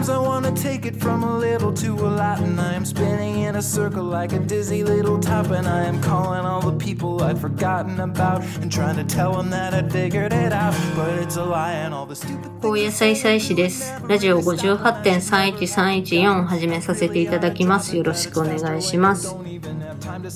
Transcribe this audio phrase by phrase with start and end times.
[0.00, 3.42] Sometimes I wanna take it from a little to a lot, and I am spinning
[3.42, 7.22] in a circle like a dizzy little top, and I am calling all the people
[7.22, 11.36] I'd forgotten about and trying to tell them that I figured it out, but it's
[11.36, 12.50] a lie and all the stupid.
[12.62, 13.92] 高野菜菜師です。
[14.08, 17.94] ラジオ58.31314始めさせていただきます。
[17.94, 19.36] よろしくお願いします。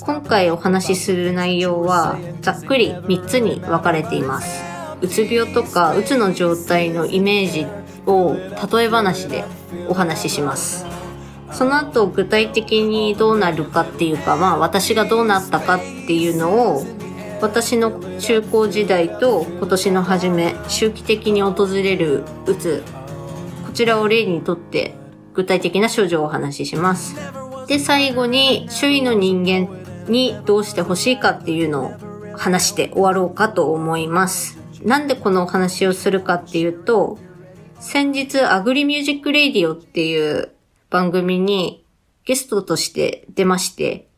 [0.03, 4.63] 今回お話しする内容はざっくり3つに分かれています。
[5.01, 7.67] うつ病とかうつの状態のイメージ
[8.07, 9.45] を例え話で
[9.89, 10.87] お話しします。
[11.53, 16.85] その後具体的にどうなるかっていうか、まあ私がどうなったかっていうのを
[17.41, 22.83] 私の中高時代と今年の初め周期的に訪れるうつ
[23.67, 24.95] こちらを例にとって
[25.35, 27.17] 具体的な症状をお話しします
[27.67, 29.69] で最後に周囲の人間
[30.09, 37.19] にどうしてほしいかっていうのを話して終わろうかと思いますなんでこのお話をするかっていうと
[37.81, 40.51] 先日アグリミュージックレイディオっていう
[40.91, 41.85] 番組に
[42.25, 44.09] ゲストとして出まして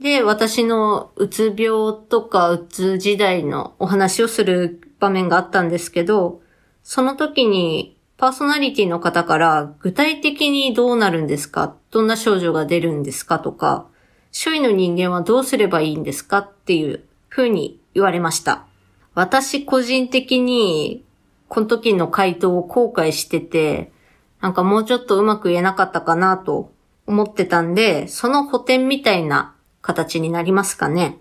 [0.00, 6.42] で、私のうつ病とかうつ時代のお話をする場面があったんですけど、
[6.82, 11.76] その時にパーソナリティの方から具体的にどうなるんですか？
[11.90, 13.38] どんな症状が出るんですか？
[13.38, 13.86] とか、
[14.32, 16.38] 周囲の人間はどうすればいいんですか？
[16.38, 18.66] っていう風に言われました。
[19.14, 21.04] 私個人的に
[21.52, 23.92] この時の回答を後悔してて、
[24.40, 26.72] なんかもうちょっとうまく言えなかったかなと
[27.06, 31.18] 思ってたんで、その補填みたいな形になりますかね。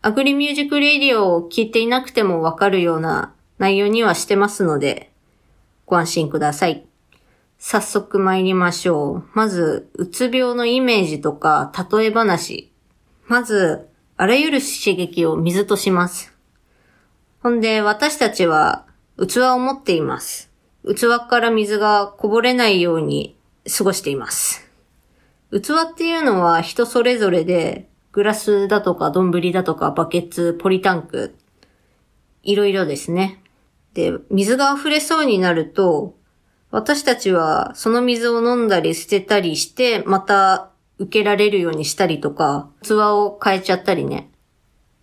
[0.00, 5.12] アグリミュージックレディオを聞いていなくてもわかるような内容にはしてますので、
[5.84, 6.86] ご安心ください。
[7.58, 9.24] 早速参りましょう。
[9.34, 12.72] まず、うつ病のイメージとか、例え話。
[13.26, 16.34] まず、あらゆる刺激を水とします。
[17.42, 18.87] ほんで、私たちは
[19.26, 20.50] 器を持っています。
[20.84, 23.36] 器から水がこぼれないように
[23.76, 24.68] 過ごしています。
[25.50, 31.34] 器っていうのは人それぞれで、グラスだとか丼だとかバケツ、ポリタンク、
[32.42, 33.42] いろいろですね。
[33.94, 36.16] で、水が溢れそうになると、
[36.70, 44.30] 私たちはその水を飲んだり捨てたりして、また受けられるようにしたりとか、器を変えちゃったりね。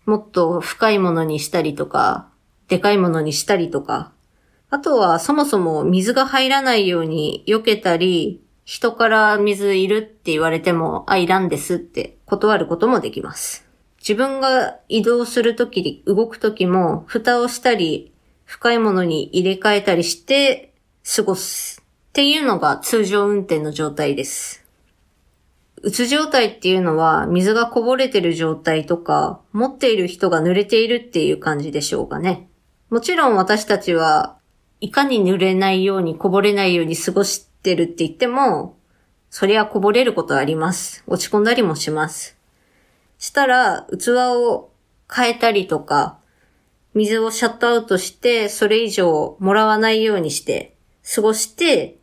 [0.05, 2.29] もっと深いものにしたりとか、
[2.67, 4.11] でかいものにしたりとか。
[4.69, 13.67] あとはそもそも水が入らないように避けたり、人から水いるって言われても、あ、いらんですって断ることもできます。
[13.99, 18.11] 自分が移動するとき、動くときも、蓋をしたり、
[18.43, 20.73] 深いものに入れ替えたりして
[21.15, 24.63] 過ごすっていうのが通常運転の状態です。
[25.81, 32.47] うつ状態っていうのは水がこぼれてる状態とか、持っている人が濡れているっていう感じでしょうかね。
[32.95, 34.37] もちろん私たちは
[34.79, 38.77] いかに濡れないようにこぼれないように過ごしてるって言っても、
[39.29, 41.03] そりゃこぼれることあります。
[41.05, 42.37] 落ち込んだりもします。
[43.17, 44.71] したら、器を
[45.13, 46.19] 変えたりとか、
[46.93, 50.77] 水をシャットアウトして、それ以上もらわないようにして、
[51.15, 51.97] 過ごして、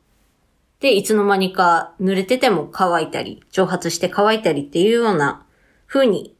[0.81, 5.47] で、いつの間にか濡れてても乾いたり、蒸発して乾いたりっていうような
[5.86, 6.36] 風に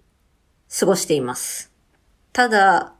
[0.79, 1.73] 過ごしています。
[2.35, 2.93] ただ、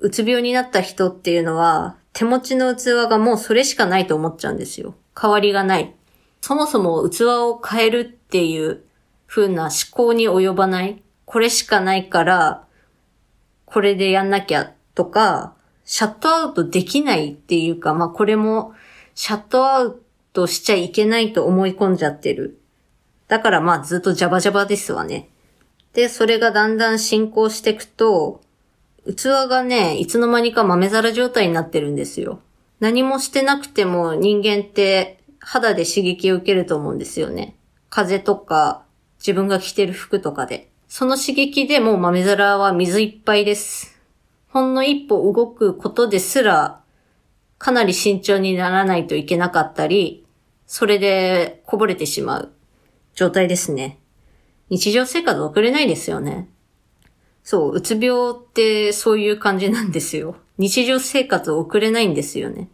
[0.00, 4.94] うつ病になった人っていうのは、手持ちの器がもうそれしかないと思っちゃうんですよ。
[5.20, 5.94] 替わりがない。
[6.40, 8.82] そもそも器を変えるっていう
[9.26, 11.02] 風な思考に及ばない。
[11.24, 12.64] これしかないから、
[13.64, 15.54] これでやんなきゃとか、
[15.84, 18.72] シャットアウトできないっていうか、まあこれも
[19.14, 22.60] シャットアウトしちゃいけないと思い込んじゃってる。
[23.26, 25.28] だからまあずっとジャバジャバですわね。
[25.92, 28.40] で、それがだんだん進行していくと、
[29.14, 32.40] 器がね、いつの間にか豆皿状態になってるんですよ。
[32.80, 37.56] 何もしてなくても人間って肌で刺激を受けると思うんですよね。
[37.90, 38.84] 風とか
[39.18, 40.70] 自分が着てる服とかで。
[40.88, 44.00] その刺激でもう豆皿は水いっぱいです。
[44.48, 46.80] ほんの一歩動くことですら
[47.58, 50.24] かなり慎重にならないといけなかったり、
[50.66, 52.52] それでこぼれてしまう
[53.14, 53.98] 状態ですね。
[54.70, 56.48] 日常生活送れないですよね。
[57.50, 60.36] そう、うつ病ってそういう感じなんですよ。
[60.58, 62.68] 日常生活を送れないんですよね。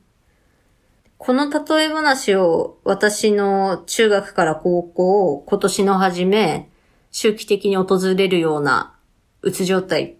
[1.16, 6.70] この例え話を私の中学から高校、今年の初め、
[7.12, 8.96] 周期的に訪れるような
[9.42, 10.16] うつ状態。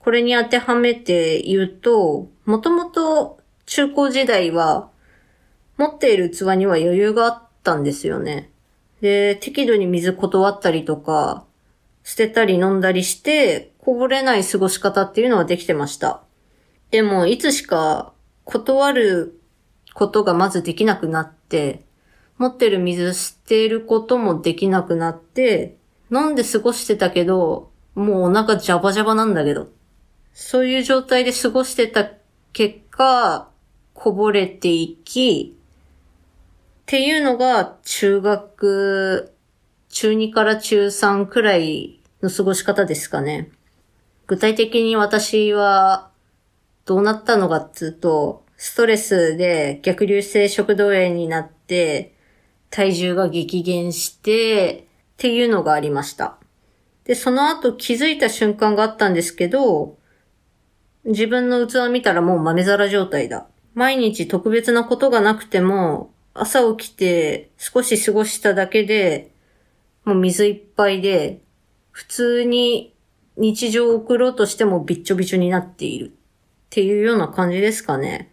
[0.00, 4.90] これに当てはめて言うと、もともと中高時代は
[5.76, 8.50] 持っている器には余裕があったんですよね。
[9.00, 11.44] で、適度に水断ったりとか、
[12.10, 16.24] 捨てたり飲んだりして、こぼれない過ごし方っていうのはできてました。
[16.90, 18.12] でも、いつしか
[18.42, 19.40] 断る
[19.94, 21.84] ことがまずできなくなって、
[22.36, 25.76] 持ってる水捨てることもできなくなって、
[26.10, 29.68] 飲んで過ごしてたけど、もうお腹ジャバジャバなんだけど。
[30.34, 32.10] そういう状態で過ごしてた
[32.52, 33.48] 結果、
[33.94, 39.32] こぼれていき、っていうのが中学、
[39.90, 43.50] 中2から中3くらいの過ごし方ですかね。
[44.26, 46.10] 具体的に私は
[46.84, 52.14] どうなったのかっつうと、ストレスで逆流性食道炎になって、
[52.68, 56.38] 体重が激減して、っていうのがありました。
[57.04, 59.98] で、その後気づいた瞬間があったんですけど、
[61.04, 63.46] 自分の器見たらもう豆皿状態だ。
[63.74, 69.30] 毎日特別なことがなくても、朝起きて少し過ごしただけで、
[70.04, 71.40] もう水いっぱいで、
[72.00, 72.94] 普通に
[73.36, 76.10] 日常を送ろうとしてもびっちょびちょになっているっ
[76.70, 78.30] ていうような感じですかね。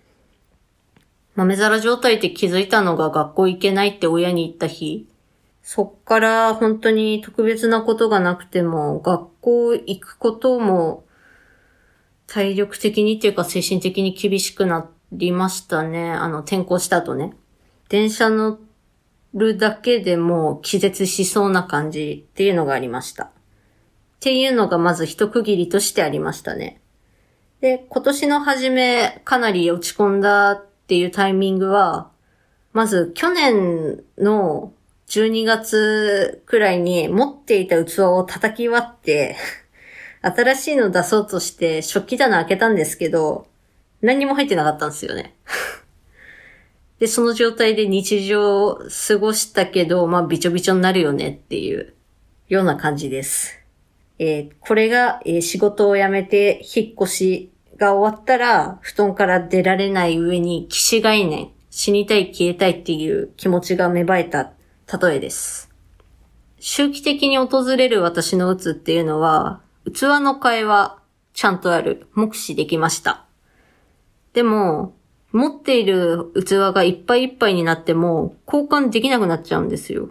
[1.36, 5.10] 豆皿状態って気づいたのが学校行けないって親に言った日。
[5.64, 11.04] そっから本当に特別なことがなくても、学校行くことも
[12.26, 16.12] 体力的にっていうか精神的に厳しくなりましたね。
[16.12, 17.34] あの、転校した後ね。
[17.90, 18.60] 電車乗
[19.34, 23.32] るだけでも気絶しそうな感じっていうのがありました。
[24.18, 26.82] っていうのがまず一区切りとしてありましたね。
[27.62, 32.10] で、今年の初めかなり落ち込んだっていうタイミングは、
[32.74, 34.74] まず去年の
[35.08, 39.36] 12月くらいに持っていた器を叩き割って、
[40.22, 43.48] 新しいの出そうとして食器棚開けたんですけど、
[44.02, 45.36] 何にも入ってなかったんですよね。
[47.00, 51.94] で、その状態で日常を過ごしたけど、まあ、びちょびちょになるよねっていう
[52.50, 53.67] ような感じです。
[54.20, 64.54] えーこれが、えー仕事を辞めて引っ越しが終わったら、布団から出られない上に、騎士概念、死にたい消えたいっていう気持ちが芽生えた
[65.00, 65.70] 例えです。
[66.60, 71.00] 周期的に訪れる私の鬱っていうのは、器の替えは
[71.34, 72.08] ちゃんとある。
[72.14, 73.26] 目視できました。
[74.34, 74.96] でも、
[75.32, 80.10] 持っている器がいっぱいいっぱいになっても、交換できなくなっちゃうんですよ。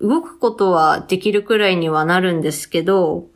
[0.00, 3.26] 動くことはできるくらいにはなるんですけど、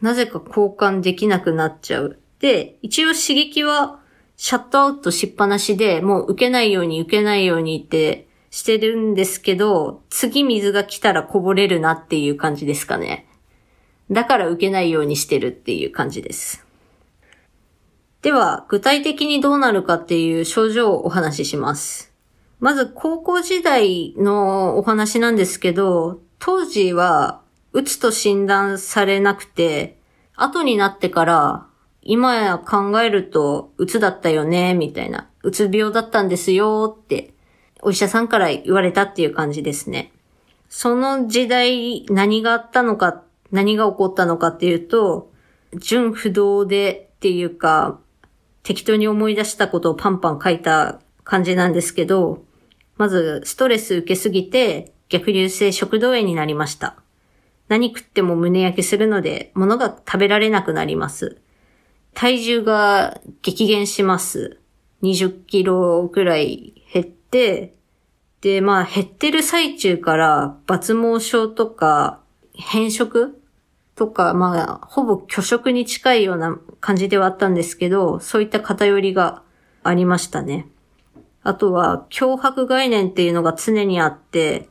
[0.00, 2.18] なぜか交換できなくなっちゃう。
[2.40, 4.00] で、一応刺激は
[4.36, 13.26] シャットアウトしっぱなしで、もう受けないように受けないようにってしてるんですけど、次水が来たらこぼれるなっていう感じですかね。
[14.10, 16.64] だから受けないようにしてるっていう感じです。
[18.22, 22.13] では、具体的にどうなるかっていう症状をお話しします。
[22.60, 27.42] まず、高校時代のお話なんですけど、当時は、
[27.72, 29.98] うつと診断されなくて、
[30.36, 31.66] 後になってから、
[32.02, 35.28] 今や考えると、うつだったよね、みたいな。
[35.42, 37.34] うつ病だったんですよ、って、
[37.82, 40.12] お医者さんから言われたっていう感じですね。
[40.68, 45.30] その時代、何があったのか、何が起こったのかっていうと、
[45.74, 47.98] 純不動でっていうか、
[48.62, 52.44] 適当に思い出したことをパンパン書いた感じなんですけど、
[52.96, 56.96] まず、ストレス受けすぎて、逆流性食道炎になりました。
[57.68, 61.38] 何食っても胸焼けするので、物が食べられなくなります。
[62.14, 64.60] 体重が激減します。
[65.02, 67.74] 20キロくらい減って、
[68.40, 72.20] で、まあ減ってる最中から抜毛症とか
[72.54, 73.40] 変色
[73.96, 79.42] とか、まあほぼ拒食に近いような感じではあったんですけど、そういった偏りが
[79.82, 80.68] ありましたね。
[81.44, 84.68] あとは脅迫概念っていうのが常にあって、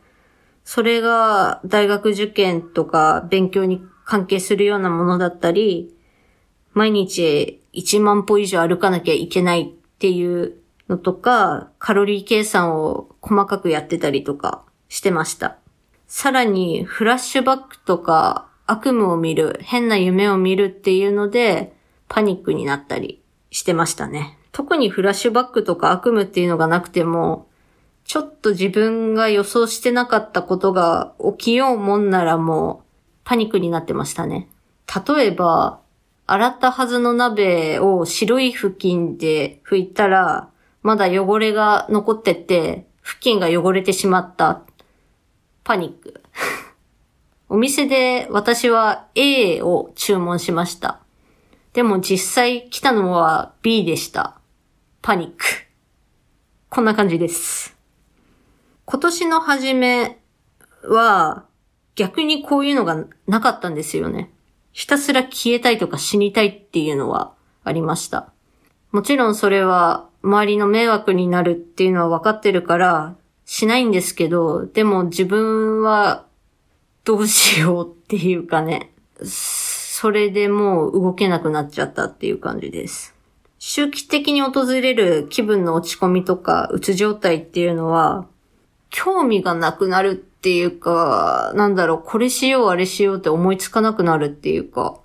[0.63, 5.95] それが大学受験とか勉強に関係するようなものだったり、
[6.73, 9.65] 毎日1万歩以上歩かなきゃいけないっ
[9.99, 10.55] ていう
[10.89, 15.57] のとか、カロリー計算を細かくやってたりとかしてました。
[16.07, 21.73] さらに、フラッシュバックとか悪夢を見る、変な夢を見るっていうので、
[22.07, 24.39] パニックになったりしてましたね。
[24.53, 27.49] 特にフラッシュバックとか悪夢っていうのがなくても、
[28.05, 32.93] ちょっと自分が予想してなかったことが起きようもんならもう
[33.23, 34.47] パニックになってましたね。
[35.07, 35.79] 例えば、
[36.27, 40.49] 洗ったはずの鍋を白い布巾で拭いたら、
[40.83, 44.61] まだ汚れが残ってて、布巾が汚れてしまった。
[45.63, 46.21] パニック。
[47.49, 50.99] お店で私は A を注文しました。
[51.73, 54.39] でも実際来たのは B でした。
[55.05, 55.43] パニック。
[56.69, 57.75] こんな感じです。
[58.85, 60.21] 今年の初め
[60.81, 61.43] は
[61.95, 64.31] 逆にこういうのがなかったんですよね。
[64.71, 67.33] ひたすら消えたいとか死にたいっていうのは
[67.65, 68.31] ありました。
[68.93, 76.25] もちろんそれは周りの迷惑になるっていうのは分かってるからしないんですけど、でも自分は
[77.03, 83.13] どうしようっていうかね、それでもう動けなくなっちゃったっていう感じです。
[83.65, 88.27] 周期的に訪れる気分の落ち込みとか、うつ状態っていうのは、
[88.89, 94.99] 興味がなくなるっていうか、なんだろう、これしよう、あれしようって思いつかなくなるっていうか、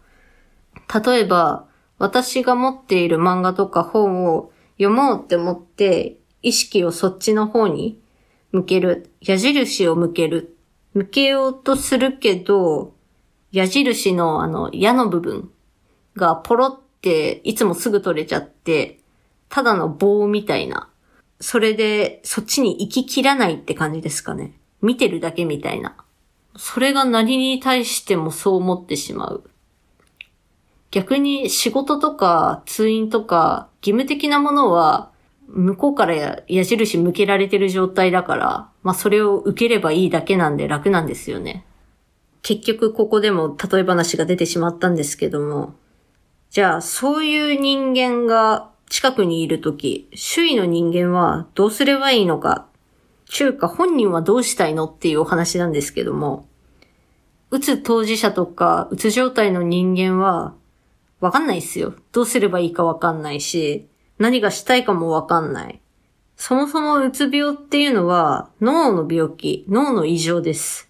[0.93, 1.67] 例えば、
[1.99, 8.01] 私が持っている漫画とか本を読もうって思って、意識をそっちの方に
[8.51, 9.13] 向ける。
[9.21, 10.57] 矢印を向ける。
[10.95, 12.93] 向けようとするけど、
[13.53, 15.49] 矢印のあの矢の部分
[16.17, 18.99] がポロっていつもすぐ取れちゃって、
[19.49, 20.89] ただの棒みたいな。
[21.41, 24.55] それでそっちに行ききらないって感じですかね。
[24.83, 25.97] 見てるだけみたいな。
[26.57, 29.49] それが何に対してもそう思ってしまう。
[30.91, 35.11] 逆に仕事とか通院とか義務的なものは
[35.47, 41.65] 向こうから矢印向けられてる状態だから、まあそれを受ければいいだけなんで楽なんですよね。
[42.43, 45.75] 結局ここでも例え話が出てしまったんですけども、
[46.51, 52.67] じゃあそういう人間が近くにいるとき、周囲の人間はどうすればいいのか、
[53.27, 56.49] 中華本人はどうしたいのっていうお話なんですけども、
[57.51, 60.55] うつ当事者とか、うつ状態の人間は、
[61.21, 61.95] わかんないっすよ。
[62.13, 63.89] どうすればいいかわかんないし、
[64.19, 65.81] 何がしたいかもわかんない。
[66.37, 70.89] そもそもうつ病っていうのは脳の病気、脳の異常です。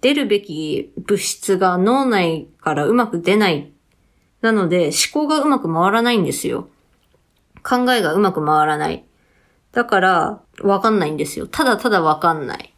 [0.00, 3.72] 出るべき物質が脳内からうまく出ない。
[4.46, 6.68] なので、思考がうまく回らないんですよ。
[7.64, 9.04] 考えがうまく回らない。
[9.72, 11.48] だから、わかんないんですよ。
[11.48, 12.72] ただただわかんない。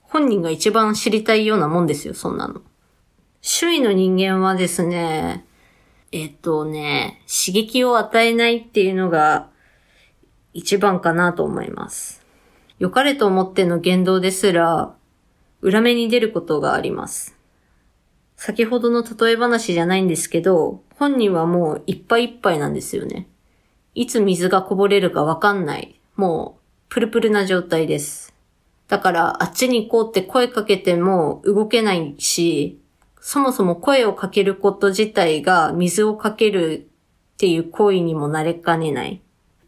[0.00, 2.62] 本人が一番知りたいようなもんですよ、そんなの。
[3.42, 5.44] 周囲の人間はですね、
[6.10, 9.50] えっとね、刺激を与えないっていうのが
[10.54, 12.24] 一番かなと思います。
[12.78, 14.94] 良かれと思っての言動ですら、
[15.60, 17.36] 裏目に出ることがあります。
[18.42, 23.28] 先ほどの例え話じゃないんですけど、本人はもういっぱいいっぱいなんですよね。
[23.94, 26.00] いつ水がこぼれるかわかんない。
[26.16, 28.32] もう、プルプルな状態です。
[28.88, 32.80] だから、あっちに行こうって声かけても動けないし、
[33.20, 36.88] そもそも声をかけること自体が水をかける
[37.34, 39.20] っていう行為にもなれかねない。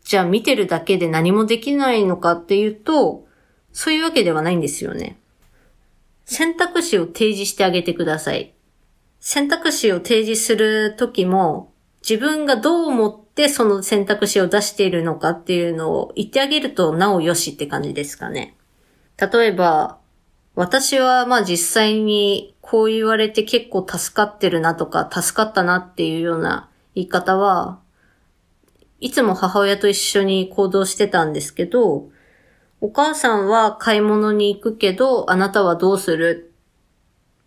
[0.02, 3.26] じゃあ見てるだけで何もできないのかっていうと、
[3.70, 5.18] そういうわけではないんですよね。
[6.24, 8.51] 選択肢を提示してあげてください。
[9.24, 18.56] 選択肢を提示するときも、自分がどう思ってその選択肢を出しているのかっていうのを言ってあげるとなおよしって感じですかね。
[19.16, 19.98] 例えば、
[20.56, 27.78] 私はまあ実際にこう言われて結構助かってるなとか助かったなっていうような言い方は、
[28.98, 32.08] いつも母親と一緒に行動してたんですけど、
[32.80, 36.52] お母さんは買い物に行くけど、あなたはどうする？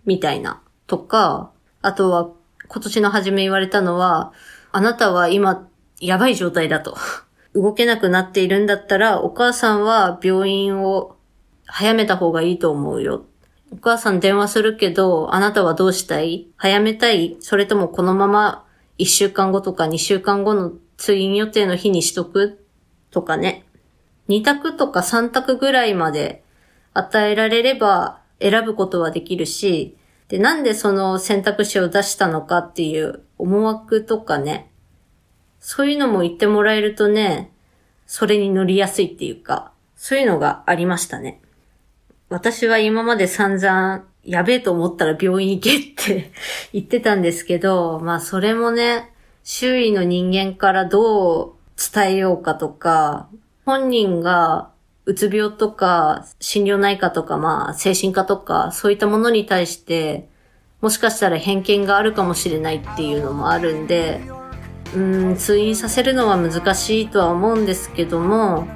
[0.05, 0.61] みたいな。
[0.87, 1.51] とか、
[1.85, 2.29] あとは
[2.67, 4.33] 今年の初め言われたのは、
[4.71, 5.67] あなたは今
[5.99, 6.97] やばい状態だと。
[7.53, 11.15] 動けなくなっているんだったら、お母さんは病院を
[11.67, 13.25] 早めた方がいいと思うよ。
[13.71, 16.47] お母さん電話するけど、あなたはどうしたい？
[16.57, 17.37] 早めたい？
[17.39, 18.65] それともこのまま
[18.97, 22.65] 1週間後とか2週間後の通院予定の日にしとく？
[23.11, 23.65] とかね。
[24.27, 26.43] 2択とか3択ぐらいまで
[26.93, 34.71] 与えられれば選ぶことはできるし、で、なんでその選択肢を出したのかっていう思惑とかね、
[35.59, 37.51] そういうのも言ってもらえるとね、
[38.07, 41.41] それに乗りやすいっていうか、そういうのがありましたね。
[42.29, 46.31] 私は今まで散々、やべえと思ったら病院行けって
[46.73, 49.11] 言ってたんですけど、まあそれもね、
[49.43, 51.53] 周囲の人間からどう
[51.93, 53.29] 伝えようかとか、
[53.65, 54.69] 本人が
[55.05, 60.27] うつ病とか心療内科とかまあ精神科とかそういったものに対して
[60.81, 64.21] もしかしたら偏見があるかもしれないっていうのもあるんで、
[64.95, 64.99] う
[65.31, 68.67] ん、通院させるのは難しいとは思うんですけども、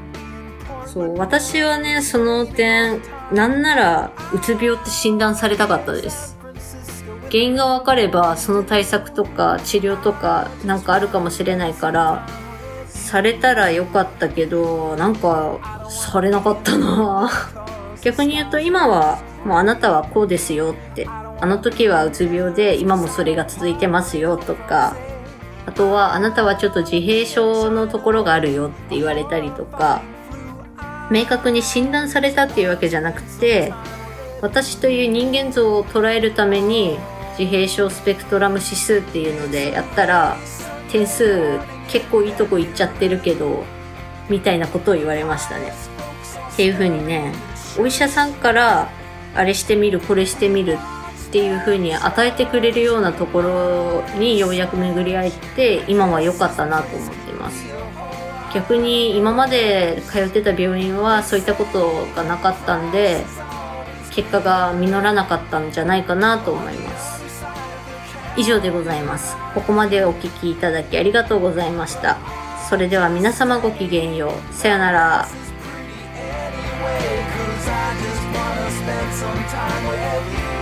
[0.92, 3.00] そう、私はね、その点、
[3.32, 6.36] なんなら、うつ病って診断されたかったです。
[7.30, 12.26] 原因がわかれば、その対策とか治療とかなんかあるかもしれないから、
[13.10, 17.28] されたらよかったけど、なんか、されなかったな。
[18.04, 21.08] 逆に言うと今は、もうあなたはこうですよって、
[21.42, 24.96] あの時はうつ病で今もそれが続いてますよとか、
[25.66, 30.02] あとはあなたはちょっと自閉症のところがあるよって言われたりとか、
[31.10, 33.74] 明確に診断されたっていうわけじゃなくて、
[34.44, 37.00] 私という人間像を捉えるために
[37.40, 40.38] 自閉症スペクトラム指数っていうのでやったら
[40.92, 43.64] 点数結構いいとこ行っちゃってるけど
[44.30, 45.72] みたいなことを言われましたね。
[46.54, 47.34] っていう風にね
[47.78, 48.90] お医者さんから
[49.36, 50.78] あれしてみるこれしてみる
[51.30, 57.66] っていう風に与えてくれるようなところにようやく巡り合えて今は良かったなと思ってます
[58.54, 63.24] 逆に今まで通ってた病院はそういったことがなかったんで
[64.10, 66.99] 結果が実らなかったんじゃないかなと思います
[68.40, 69.36] 以上でございます。
[69.54, 72.18] ここまでお聞きいただきありがとうございました。
[72.70, 74.54] それでは皆様ごきげんよう。
[74.54, 75.28] さよなら。
[77.72, 80.59] I just wanna spend some time with you.